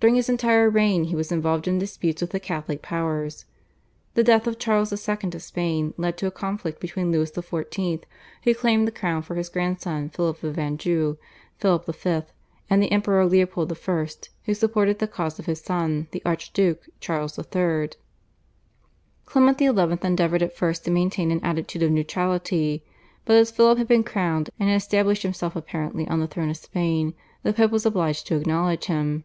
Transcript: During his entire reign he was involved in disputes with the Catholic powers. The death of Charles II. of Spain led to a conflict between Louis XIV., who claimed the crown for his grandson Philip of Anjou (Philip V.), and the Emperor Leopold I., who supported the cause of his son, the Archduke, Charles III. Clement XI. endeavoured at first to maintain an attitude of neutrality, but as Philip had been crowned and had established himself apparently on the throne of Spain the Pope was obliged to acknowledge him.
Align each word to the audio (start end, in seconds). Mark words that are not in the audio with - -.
During 0.00 0.16
his 0.16 0.28
entire 0.28 0.68
reign 0.68 1.04
he 1.04 1.14
was 1.14 1.30
involved 1.30 1.68
in 1.68 1.78
disputes 1.78 2.20
with 2.20 2.32
the 2.32 2.40
Catholic 2.40 2.82
powers. 2.82 3.44
The 4.14 4.24
death 4.24 4.48
of 4.48 4.58
Charles 4.58 4.90
II. 4.92 5.16
of 5.32 5.42
Spain 5.42 5.94
led 5.96 6.16
to 6.18 6.26
a 6.26 6.32
conflict 6.32 6.80
between 6.80 7.12
Louis 7.12 7.30
XIV., 7.30 8.02
who 8.42 8.52
claimed 8.56 8.88
the 8.88 8.90
crown 8.90 9.22
for 9.22 9.36
his 9.36 9.48
grandson 9.48 10.08
Philip 10.08 10.42
of 10.42 10.58
Anjou 10.58 11.18
(Philip 11.58 11.84
V.), 11.94 12.22
and 12.68 12.82
the 12.82 12.90
Emperor 12.90 13.24
Leopold 13.24 13.70
I., 13.72 14.06
who 14.46 14.54
supported 14.54 14.98
the 14.98 15.06
cause 15.06 15.38
of 15.38 15.46
his 15.46 15.60
son, 15.60 16.08
the 16.10 16.20
Archduke, 16.26 16.86
Charles 16.98 17.38
III. 17.38 17.90
Clement 19.24 19.58
XI. 19.60 19.66
endeavoured 19.68 20.42
at 20.42 20.56
first 20.56 20.84
to 20.86 20.90
maintain 20.90 21.30
an 21.30 21.44
attitude 21.44 21.84
of 21.84 21.92
neutrality, 21.92 22.82
but 23.24 23.36
as 23.36 23.52
Philip 23.52 23.78
had 23.78 23.86
been 23.86 24.02
crowned 24.02 24.50
and 24.58 24.68
had 24.68 24.74
established 24.74 25.22
himself 25.22 25.54
apparently 25.54 26.08
on 26.08 26.18
the 26.18 26.26
throne 26.26 26.50
of 26.50 26.56
Spain 26.56 27.14
the 27.44 27.52
Pope 27.52 27.70
was 27.70 27.86
obliged 27.86 28.26
to 28.26 28.34
acknowledge 28.36 28.86
him. 28.86 29.22